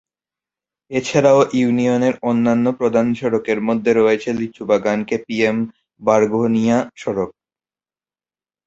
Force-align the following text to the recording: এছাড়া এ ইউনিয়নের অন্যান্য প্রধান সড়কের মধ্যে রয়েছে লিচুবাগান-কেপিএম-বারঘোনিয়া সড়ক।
এছাড়া 0.91 1.31
এ 1.37 1.59
ইউনিয়নের 1.59 2.15
অন্যান্য 2.29 2.65
প্রধান 2.79 3.07
সড়কের 3.19 3.59
মধ্যে 3.67 3.91
রয়েছে 3.93 4.29
লিচুবাগান-কেপিএম-বারঘোনিয়া 4.39 6.77
সড়ক। 6.95 7.31